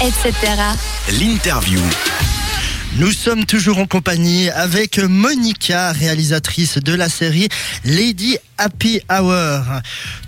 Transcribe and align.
etc. 0.00 0.32
L'interview. 1.20 1.80
Nous 2.98 3.10
sommes 3.10 3.44
toujours 3.44 3.78
en 3.78 3.86
compagnie 3.86 4.48
avec 4.50 4.98
Monica, 4.98 5.90
réalisatrice 5.92 6.78
de 6.78 6.94
la 6.94 7.08
série 7.08 7.48
Lady 7.84 8.38
Happy 8.58 9.00
Hour. 9.10 9.64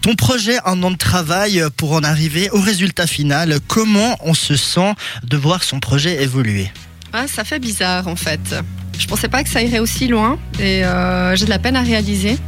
Ton 0.03 0.17
projet, 0.17 0.59
un 0.65 0.83
an 0.83 0.91
de 0.91 0.97
travail 0.97 1.63
pour 1.77 1.93
en 1.93 2.03
arriver 2.03 2.51
au 2.51 2.61
résultat 2.61 3.07
final. 3.07 3.59
Comment 3.69 4.17
on 4.25 4.35
se 4.35 4.57
sent 4.57 4.95
de 5.23 5.37
voir 5.37 5.63
son 5.63 5.79
projet 5.79 6.21
évoluer? 6.23 6.71
Ah, 7.13 7.27
ça 7.29 7.45
fait 7.45 7.61
bizarre 7.61 8.09
en 8.09 8.17
fait. 8.17 8.57
Je 8.99 9.07
pensais 9.07 9.29
pas 9.29 9.45
que 9.45 9.51
ça 9.51 9.63
irait 9.63 9.79
aussi 9.79 10.09
loin 10.09 10.39
et 10.59 10.85
euh, 10.85 11.37
j'ai 11.37 11.45
de 11.45 11.51
la 11.51 11.61
peine 11.61 11.77
à 11.77 11.83
réaliser, 11.83 12.39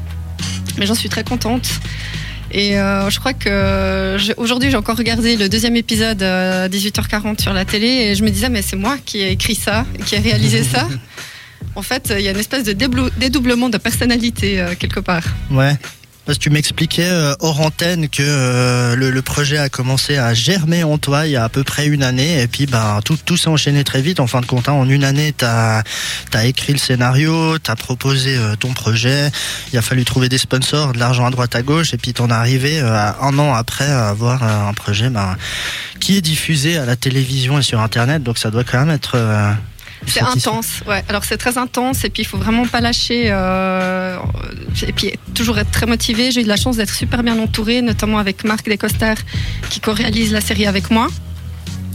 mais 0.77 0.87
j'en 0.87 0.95
suis 0.95 1.09
très 1.09 1.25
contente. 1.25 1.69
Et 2.53 2.79
euh, 2.79 3.09
je 3.09 3.19
crois 3.19 3.33
que 3.33 4.17
aujourd'hui 4.37 4.71
j'ai 4.71 4.77
encore 4.77 4.97
regardé 4.99 5.37
le 5.37 5.49
deuxième 5.49 5.75
épisode 5.75 6.23
à 6.23 6.69
18h40 6.69 7.41
sur 7.41 7.55
la 7.55 7.65
télé 7.65 7.87
et 7.87 8.15
je 8.15 8.23
me 8.23 8.31
disais 8.31 8.51
mais 8.51 8.61
c'est 8.61 8.77
moi 8.77 8.99
qui 9.05 9.21
ai 9.21 9.31
écrit 9.31 9.55
ça, 9.55 9.87
qui 10.05 10.15
ai 10.15 10.19
réalisé 10.19 10.63
ça. 10.63 10.89
En 11.75 11.81
fait, 11.81 12.13
il 12.19 12.23
y 12.23 12.29
a 12.29 12.33
une 12.33 12.39
espèce 12.39 12.65
de 12.65 12.73
dédoublement 12.73 13.71
de 13.71 13.79
personnalité 13.79 14.61
euh, 14.61 14.75
quelque 14.79 15.01
part. 15.01 15.25
Ouais. 15.51 15.75
Parce 16.25 16.39
que 16.39 16.45
tu 16.45 16.51
m'expliquais 16.51 17.09
euh, 17.09 17.35
hors 17.41 17.61
antenne 17.61 18.09
que 18.09 18.23
euh, 18.23 18.95
le, 18.95 19.11
le 19.11 19.23
projet 19.23 19.59
a 19.59 19.69
commencé 19.69 20.19
à 20.19 20.35
germer 20.35 20.85
en 20.85 20.97
toi 20.97 21.27
il 21.27 21.33
y 21.33 21.37
a 21.37 21.43
à 21.43 21.49
peu 21.49 21.65
près 21.65 21.87
une 21.87 22.05
année 22.05 22.41
et 22.41 22.47
puis 22.47 22.67
ben 22.67 23.01
tout, 23.05 23.19
tout 23.25 23.37
s'est 23.37 23.49
enchaîné 23.49 23.83
très 23.83 24.01
vite 24.03 24.21
en 24.21 24.29
fin 24.29 24.41
de 24.41 24.47
compte. 24.47 24.69
hein. 24.69 24.73
En 24.73 24.89
une 24.89 25.03
année, 25.03 25.35
tu 25.37 25.45
as, 25.45 25.83
écrit 26.45 26.73
le 26.73 26.79
scénario, 26.79 27.59
tu 27.59 27.71
as 27.71 27.77
proposé 27.77 28.37
euh, 28.37 28.55
ton 28.55 28.73
projet, 28.73 29.33
il 29.73 29.79
a 29.79 29.83
fallu 29.83 30.05
trouver 30.05 30.29
des 30.29 30.39
sponsors, 30.39 30.93
de 30.93 31.01
l'argent 31.01 31.27
à 31.27 31.31
droite 31.31 31.57
à 31.57 31.63
gauche 31.63 31.93
et 31.93 31.97
puis 31.99 32.13
t'en 32.13 32.29
es 32.29 32.33
arrivé 32.33 32.79
un 32.81 33.39
an 33.39 33.53
après 33.55 33.91
à 33.91 34.09
avoir 34.09 34.45
un 34.45 34.73
projet 34.75 35.11
ben, 35.11 35.37
qui 35.99 36.17
est 36.17 36.23
diffusé 36.23 36.79
à 36.79 36.87
la 36.87 36.95
télévision 36.95 37.59
et 37.59 37.63
sur 37.63 37.81
internet 37.81 38.23
donc 38.23 38.39
ça 38.39 38.51
doit 38.51 38.65
quand 38.65 38.79
même 38.79 38.95
être... 38.95 39.17
C'est 40.07 40.21
intense, 40.21 40.83
ouais. 40.89 41.05
Alors 41.09 41.25
c'est 41.25 41.37
très 41.37 41.59
intense 41.59 42.05
et 42.05 42.11
puis 42.11 42.23
il 42.23 42.27
faut 42.27 42.39
vraiment 42.39 42.67
pas 42.67 42.81
lâcher 42.81 43.27
euh, 43.31 43.92
et 44.87 44.93
puis 44.93 45.13
toujours 45.35 45.59
être 45.59 45.71
très 45.71 45.87
motivé. 45.87 46.31
J'ai 46.31 46.43
eu 46.43 46.47
la 46.47 46.57
chance 46.57 46.77
d'être 46.77 46.95
super 46.95 47.23
bien 47.23 47.39
entourée, 47.39 47.83
notamment 47.83 48.19
avec 48.19 48.45
Marc 48.45 48.67
Descoster 48.67 49.15
qui 49.71 49.81
co-réalise 49.81 50.33
la 50.33 50.41
série 50.41 50.67
avec 50.67 50.91
moi. 50.91 51.09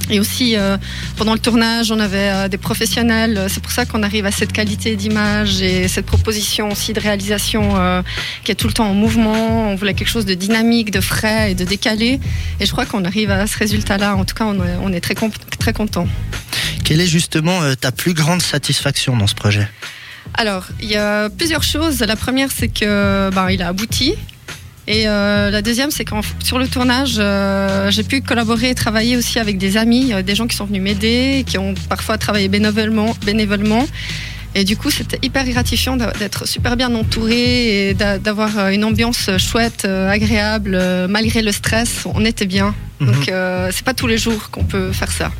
Et 0.10 0.22
aussi 0.22 0.56
euh, 0.56 0.78
pendant 1.18 1.34
le 1.34 1.40
tournage, 1.40 1.92
on 1.92 2.00
avait 2.00 2.30
euh, 2.32 2.48
des 2.48 2.58
professionnels. 2.58 3.48
C'est 3.50 3.62
pour 3.62 3.72
ça 3.72 3.86
qu'on 3.86 4.04
arrive 4.04 4.26
à 4.26 4.32
cette 4.32 4.54
qualité 4.54 4.96
d'image 4.96 5.62
et 5.62 5.88
cette 5.90 6.06
proposition 6.06 6.72
aussi 6.72 6.94
de 6.94 7.00
réalisation 7.00 7.74
euh, 7.76 8.02
qui 8.46 8.52
est 8.52 8.56
tout 8.56 8.68
le 8.68 8.74
temps 8.74 8.90
en 8.90 8.94
mouvement. 8.94 9.70
On 9.70 9.76
voulait 9.76 9.94
quelque 9.94 10.10
chose 10.10 10.26
de 10.26 10.34
dynamique, 10.34 10.92
de 10.92 11.02
frais 11.02 11.52
et 11.52 11.56
de 11.56 11.66
décalé. 11.66 12.22
Et 12.62 12.66
je 12.66 12.72
crois 12.72 12.86
qu'on 12.86 13.04
arrive 13.04 13.32
à 13.32 13.48
ce 13.48 13.58
résultat-là. 13.58 14.16
En 14.16 14.24
tout 14.24 14.36
cas, 14.36 14.46
on 14.46 14.56
est, 14.56 14.78
on 14.82 14.94
est 14.94 15.02
très, 15.02 15.16
très 15.60 15.74
content. 15.74 16.08
Quelle 16.86 17.02
est 17.02 17.08
justement 17.08 17.62
euh, 17.64 17.76
ta 17.76 17.92
plus 17.92 18.14
grande 18.14 18.42
satisfaction 18.42 19.18
dans 19.18 19.28
ce 19.28 19.36
projet? 19.36 19.68
Alors, 20.36 20.66
il 20.82 20.90
y 20.90 20.96
a 20.96 21.30
plusieurs 21.30 21.64
choses. 21.64 22.00
La 22.02 22.16
première, 22.16 22.50
c'est 22.52 22.68
que 22.68 23.30
ben, 23.32 23.50
il 23.50 23.62
a 23.62 23.70
abouti. 23.70 24.14
Et 24.90 25.08
euh, 25.08 25.50
la 25.50 25.62
deuxième, 25.62 25.92
c'est 25.92 26.06
qu'en 26.06 26.22
sur 26.44 26.60
le 26.60 26.68
tournage, 26.68 27.16
euh, 27.18 27.92
j'ai 27.92 28.04
pu 28.04 28.22
collaborer 28.22 28.70
et 28.70 28.76
travailler 28.76 29.18
aussi 29.18 29.38
avec 29.38 29.58
des 29.58 29.76
amis, 29.76 30.14
euh, 30.14 30.22
des 30.22 30.34
gens 30.34 30.48
qui 30.48 30.56
sont 30.56 30.64
venus 30.66 30.82
m'aider, 30.82 31.44
qui 31.46 31.58
ont 31.58 31.74
parfois 31.90 32.18
travaillé 32.18 32.48
bénévolement. 32.48 33.14
bénévolement. 33.26 33.86
Et 34.56 34.64
du 34.64 34.78
coup, 34.78 34.90
c'était 34.90 35.20
hyper 35.22 35.46
gratifiant 35.50 35.98
d'être 35.98 36.48
super 36.48 36.78
bien 36.78 36.94
entouré 36.96 37.90
et 37.90 37.94
d'a- 37.94 38.18
d'avoir 38.18 38.70
une 38.70 38.86
ambiance 38.86 39.30
chouette, 39.38 39.86
agréable, 39.86 40.80
malgré 41.10 41.42
le 41.42 41.52
stress. 41.52 42.06
On 42.06 42.24
était 42.26 42.46
bien. 42.48 42.74
Mhm. 43.00 43.12
Donc, 43.12 43.30
euh, 43.30 43.70
c'est 43.74 43.86
pas 43.86 43.94
tous 43.94 44.08
les 44.08 44.18
jours 44.18 44.50
qu'on 44.50 44.64
peut 44.64 44.92
faire 44.92 45.12
ça. 45.12 45.32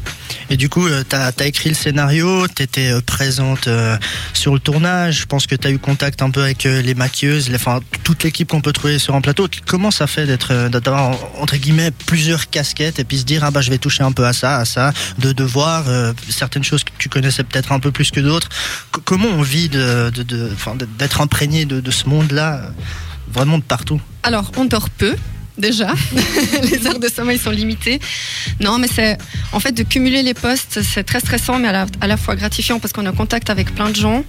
Et 0.50 0.58
du 0.58 0.70
coup, 0.70 0.88
tu 0.88 1.16
as, 1.16 1.34
écrit 1.46 1.70
le 1.70 1.76
scénario, 1.76 2.48
tu 2.48 2.64
étais 2.64 2.94
présente 3.06 3.68
euh, 3.68 3.98
sur 4.34 4.54
le 4.54 4.60
tournage, 4.60 5.22
je 5.22 5.26
pense 5.26 5.46
que 5.48 5.56
tu 5.56 5.68
as 5.68 5.72
eu 5.72 5.80
contact 5.80 6.22
un 6.22 6.30
peu 6.30 6.42
avec 6.44 6.66
euh, 6.66 6.82
les 6.82 6.94
maquilleuses, 6.96 7.50
les, 7.50 7.56
enfin, 7.56 7.80
toute 8.04 8.24
l'équipe 8.24 8.48
qu'on 8.50 8.62
peut 8.62 8.72
trouver 8.72 9.00
sur 9.00 9.16
un 9.16 9.22
plateau. 9.22 9.48
Comment 9.66 9.92
ça 9.92 10.08
fait 10.08 10.26
d'être 10.26 10.52
euh, 10.54 10.70
d'avoir 10.70 11.18
entre 11.42 11.58
guillemets 11.58 11.92
plusieurs 12.06 12.50
casquettes 12.50 13.00
et 13.00 13.04
puis 13.04 13.18
se 13.18 13.24
dire 13.26 13.44
ah 13.44 13.52
bah 13.52 13.60
je 13.62 13.70
vais 13.70 13.78
toucher 13.78 14.04
un 14.04 14.12
peu 14.14 14.26
à 14.26 14.32
ça, 14.34 14.58
à 14.58 14.66
ça, 14.66 14.94
de, 15.18 15.34
de 15.34 15.44
voir 15.44 15.86
euh, 15.90 16.14
certaines 16.30 16.64
choses 16.64 16.84
que 16.86 16.92
tu 16.98 17.10
connaissais 17.10 17.44
peut-être 17.44 17.72
un 17.74 17.80
peu 17.80 17.92
plus 17.92 18.12
que 18.12 18.20
d'autres. 18.22 18.48
Comment 19.04 19.28
on 19.30 19.42
vit 19.42 19.68
de, 19.68 20.12
de, 20.12 20.24
de- 20.24 20.52
enfin, 20.54 20.76
de- 20.76 20.88
d'être 20.98 21.20
imprégné 21.22 21.66
de, 21.66 21.82
de 21.82 21.92
ce 21.92 22.08
monde-là, 22.08 22.56
euh, 22.58 22.70
vraiment 23.34 23.58
de 23.58 23.64
partout? 23.64 24.00
Alors, 24.24 24.52
on 24.58 24.66
dort 24.66 24.90
peu. 24.90 25.16
Déjà, 25.58 25.94
les 26.64 26.86
heures 26.86 27.00
de 27.00 27.08
sommeil 27.08 27.40
sont 27.40 27.50
limitées. 27.50 28.00
Non, 28.60 28.78
mais 28.78 28.88
c'est 28.88 29.18
en 29.52 29.60
fait 29.60 29.72
de 29.72 29.84
cumuler 29.84 30.22
les 30.22 30.36
postes, 30.36 30.82
c'est 30.84 31.04
très 31.04 31.20
stressant, 31.20 31.58
mais 31.58 31.68
à 31.68 32.08
la, 32.08 32.18
fois 32.18 32.36
gratifiant 32.36 32.80
parce 32.80 32.94
qu'on 32.94 33.06
est 33.06 33.10
en 33.10 33.14
contact 33.14 33.50
avec 33.50 33.74
plein 33.74 33.90
de 33.90 33.96
gens. 33.96 34.24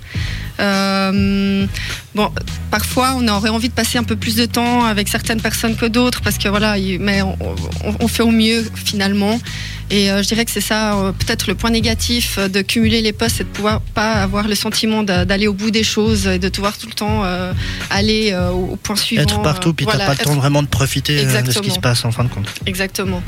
Euh, 0.60 1.66
bon, 2.14 2.30
parfois, 2.70 3.14
on 3.16 3.26
aurait 3.28 3.48
envie 3.50 3.68
de 3.68 3.74
passer 3.74 3.98
un 3.98 4.04
peu 4.04 4.16
plus 4.16 4.36
de 4.36 4.46
temps 4.46 4.84
avec 4.84 5.08
certaines 5.08 5.40
personnes 5.40 5.76
que 5.76 5.86
d'autres 5.86 6.20
parce 6.22 6.38
que 6.38 6.48
voilà, 6.48 6.78
il- 6.78 6.98
mais 7.00 7.22
on, 7.22 7.36
on- 7.40 7.94
on 8.00 8.08
fait 8.08 8.22
au 8.22 8.30
mieux 8.30 8.64
finalement. 8.74 9.38
Et 9.90 10.10
euh, 10.10 10.22
je 10.22 10.28
dirais 10.28 10.44
que 10.44 10.50
c'est 10.50 10.60
ça, 10.60 10.94
euh, 10.98 11.12
peut-être 11.12 11.46
le 11.46 11.54
point 11.54 11.70
négatif 11.70 12.38
de 12.38 12.60
cumuler 12.60 13.00
les 13.00 13.14
postes, 13.14 13.36
c'est 13.38 13.44
de 13.44 13.48
pouvoir 13.48 13.80
pas 13.80 14.12
avoir 14.12 14.46
le 14.46 14.54
sentiment 14.54 15.02
d'a- 15.02 15.24
d'aller 15.24 15.46
au 15.46 15.54
bout 15.54 15.70
des 15.70 15.82
choses 15.84 16.26
et 16.26 16.38
de 16.38 16.48
devoir 16.50 16.76
tout 16.76 16.88
le 16.88 16.92
temps 16.92 17.22
euh, 17.24 17.52
aller 17.88 18.30
euh, 18.32 18.50
au, 18.50 18.72
au 18.72 18.76
point 18.76 18.96
suivant. 18.96 19.22
Être 19.22 19.40
partout, 19.40 19.70
euh, 19.70 19.72
puis 19.72 19.86
voilà, 19.86 20.00
t'as 20.00 20.06
pas 20.06 20.12
le 20.12 20.24
temps 20.24 20.34
vraiment 20.34 20.62
de 20.62 20.68
profiter 20.68 21.20
euh, 21.20 21.40
de 21.42 21.50
ce 21.52 21.58
qui 21.60 21.70
se 21.70 21.80
passe 21.80 22.04
en 22.04 22.12
fin 22.12 22.24
de 22.24 22.28
compte. 22.28 22.48
Exactement. 22.66 23.22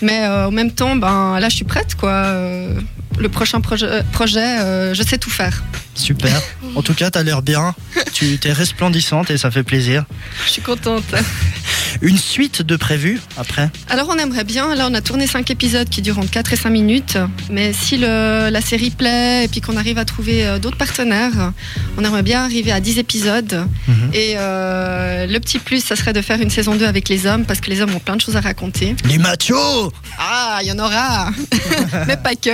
Mais 0.00 0.20
euh, 0.22 0.46
en 0.46 0.50
même 0.52 0.70
temps, 0.72 0.96
ben 0.96 1.38
là, 1.38 1.48
je 1.50 1.56
suis 1.56 1.64
prête, 1.66 1.94
quoi. 1.96 2.10
Euh, 2.10 2.80
le 3.18 3.28
prochain 3.28 3.60
projet, 3.60 4.02
projet 4.12 4.94
je 4.94 5.02
sais 5.02 5.18
tout 5.18 5.30
faire. 5.30 5.62
Super. 5.94 6.40
En 6.76 6.82
tout 6.82 6.92
cas, 6.92 7.10
tu 7.10 7.18
as 7.18 7.22
l'air 7.22 7.40
bien. 7.40 7.74
Tu 8.12 8.38
es 8.44 8.52
resplendissante 8.52 9.30
et 9.30 9.38
ça 9.38 9.50
fait 9.50 9.62
plaisir. 9.62 10.04
Je 10.44 10.50
suis 10.50 10.62
contente. 10.62 11.04
Une 12.02 12.18
suite 12.18 12.60
de 12.60 12.76
prévues 12.76 13.18
après 13.38 13.70
Alors, 13.88 14.08
on 14.10 14.18
aimerait 14.18 14.44
bien. 14.44 14.74
Là, 14.74 14.86
on 14.90 14.94
a 14.94 15.00
tourné 15.00 15.26
cinq 15.26 15.50
épisodes 15.50 15.88
qui 15.88 16.02
durent 16.02 16.18
entre 16.18 16.30
4 16.30 16.52
et 16.52 16.56
5 16.56 16.68
minutes. 16.68 17.16
Mais 17.50 17.72
si 17.72 17.96
le, 17.96 18.50
la 18.50 18.60
série 18.60 18.90
plaît 18.90 19.44
et 19.46 19.48
puis 19.48 19.62
qu'on 19.62 19.78
arrive 19.78 19.96
à 19.96 20.04
trouver 20.04 20.46
euh, 20.46 20.58
d'autres 20.58 20.76
partenaires, 20.76 21.52
on 21.96 22.04
aimerait 22.04 22.22
bien 22.22 22.44
arriver 22.44 22.72
à 22.72 22.80
10 22.80 22.98
épisodes. 22.98 23.66
Mhm. 23.88 24.10
Et 24.12 24.34
euh, 24.36 25.26
le 25.26 25.40
petit 25.40 25.58
plus, 25.58 25.82
ça 25.82 25.96
serait 25.96 26.12
de 26.12 26.20
faire 26.20 26.42
une 26.42 26.50
saison 26.50 26.74
2 26.74 26.84
avec 26.84 27.08
les 27.08 27.24
hommes 27.26 27.46
parce 27.46 27.60
que 27.60 27.70
les 27.70 27.80
hommes 27.80 27.94
ont 27.94 28.00
plein 28.00 28.16
de 28.16 28.20
choses 28.20 28.36
à 28.36 28.42
raconter. 28.42 28.94
Les 29.08 29.16
machos 29.16 29.92
Ah, 30.18 30.58
il 30.60 30.68
y 30.68 30.72
en 30.72 30.78
aura, 30.78 31.30
mais 32.06 32.18
pas 32.18 32.34
que. 32.34 32.50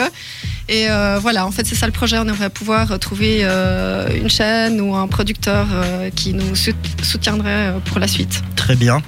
Et 0.69 0.89
euh, 0.89 1.19
voilà, 1.21 1.47
en 1.47 1.51
fait, 1.51 1.67
c'est 1.67 1.75
ça 1.75 1.87
le 1.87 1.93
projet. 1.93 2.17
On 2.19 2.23
aimerait 2.29 2.51
pouvoir 2.51 2.99
trouver 2.99 3.41
euh, 3.43 4.09
une 4.15 4.31
chaîne 4.31 4.81
ou 4.81 4.95
un 4.95 5.07
producteur 5.09 5.67
euh, 5.73 6.11
qui 6.11 6.33
nous 6.35 6.55
sout- 6.55 6.75
soutiendrait 7.03 7.75
pour 7.87 7.99
la 7.99 8.07
suite. 8.09 8.43
Très 8.57 8.77
bien. 8.77 9.03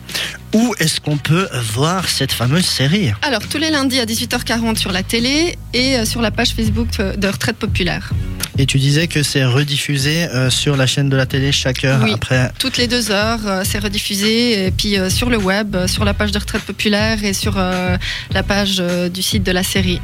Où 0.52 0.74
est-ce 0.78 1.00
qu'on 1.00 1.16
peut 1.16 1.48
voir 1.74 2.08
cette 2.08 2.32
fameuse 2.32 2.64
série? 2.66 3.12
Alors, 3.22 3.40
tous 3.48 3.58
les 3.58 3.70
lundis 3.70 3.98
à 4.00 4.04
18h40 4.04 4.76
sur 4.76 4.92
la 4.92 5.02
télé 5.02 5.56
et 5.72 6.04
sur 6.04 6.20
la 6.20 6.30
page 6.30 6.50
Facebook 6.50 6.88
de 6.98 7.26
Retraite 7.28 7.56
Populaire. 7.56 8.10
Et 8.58 8.66
tu 8.66 8.78
disais 8.78 9.08
que 9.08 9.22
c'est 9.24 9.44
rediffusé 9.44 10.28
sur 10.50 10.76
la 10.76 10.86
chaîne 10.86 11.08
de 11.08 11.16
la 11.16 11.26
télé 11.26 11.50
chaque 11.50 11.84
heure 11.84 12.00
Oui. 12.04 12.12
après. 12.14 12.52
Toutes 12.60 12.76
les 12.76 12.86
deux 12.86 13.10
heures, 13.10 13.40
c'est 13.64 13.80
rediffusé. 13.80 14.66
Et 14.66 14.70
puis 14.70 14.96
sur 15.08 15.28
le 15.28 15.38
web, 15.38 15.76
sur 15.86 16.04
la 16.04 16.14
page 16.14 16.30
de 16.30 16.38
Retraite 16.38 16.62
Populaire 16.62 17.24
et 17.24 17.32
sur 17.32 17.56
la 17.56 18.42
page 18.46 18.80
du 19.12 19.22
site 19.22 19.42
de 19.42 19.50
la 19.52 19.64
série. 19.64 20.00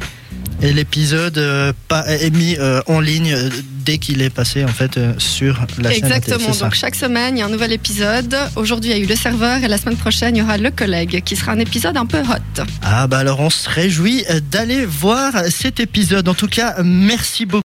Et 0.62 0.72
l'épisode 0.72 1.38
euh, 1.38 1.72
est 2.06 2.34
mis 2.34 2.56
euh, 2.58 2.80
en 2.86 3.00
ligne 3.00 3.32
euh, 3.32 3.48
dès 3.84 3.96
qu'il 3.98 4.20
est 4.20 4.30
passé 4.30 4.62
en 4.64 4.68
fait 4.68 4.98
euh, 4.98 5.14
sur 5.18 5.58
la 5.82 5.90
chaîne. 5.90 6.04
Exactement. 6.04 6.54
Donc 6.60 6.74
chaque 6.74 6.94
semaine, 6.94 7.36
il 7.36 7.40
y 7.40 7.42
a 7.42 7.46
un 7.46 7.50
nouvel 7.50 7.72
épisode. 7.72 8.36
Aujourd'hui, 8.56 8.90
il 8.90 8.96
y 8.96 9.00
a 9.00 9.02
eu 9.02 9.06
le 9.06 9.16
serveur 9.16 9.64
et 9.64 9.68
la 9.68 9.78
semaine 9.78 9.96
prochaine, 9.96 10.36
il 10.36 10.40
y 10.40 10.42
aura 10.42 10.58
le 10.58 10.70
collègue 10.70 11.22
qui 11.24 11.34
sera 11.34 11.52
un 11.52 11.58
épisode 11.58 11.96
un 11.96 12.06
peu 12.06 12.18
hot. 12.18 12.64
Ah 12.82 13.06
bah 13.06 13.18
alors 13.18 13.40
on 13.40 13.48
se 13.50 13.68
réjouit 13.70 14.24
euh, 14.30 14.40
d'aller 14.50 14.84
voir 14.84 15.32
cet 15.48 15.80
épisode. 15.80 16.28
En 16.28 16.34
tout 16.34 16.48
cas, 16.48 16.76
merci 16.84 17.46
beaucoup. 17.46 17.58